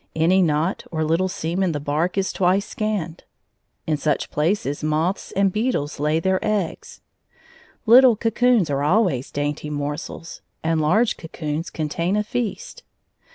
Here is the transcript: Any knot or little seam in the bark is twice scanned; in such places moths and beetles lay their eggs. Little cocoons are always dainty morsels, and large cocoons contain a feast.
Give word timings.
Any 0.15 0.41
knot 0.41 0.83
or 0.91 1.03
little 1.03 1.27
seam 1.27 1.61
in 1.61 1.73
the 1.73 1.79
bark 1.79 2.17
is 2.17 2.33
twice 2.33 2.65
scanned; 2.65 3.23
in 3.85 3.97
such 3.97 4.31
places 4.31 4.83
moths 4.83 5.31
and 5.33 5.51
beetles 5.53 5.99
lay 5.99 6.19
their 6.19 6.39
eggs. 6.41 7.01
Little 7.85 8.15
cocoons 8.15 8.71
are 8.71 8.81
always 8.81 9.29
dainty 9.29 9.69
morsels, 9.69 10.41
and 10.63 10.81
large 10.81 11.17
cocoons 11.17 11.69
contain 11.69 12.15
a 12.17 12.23
feast. 12.23 12.81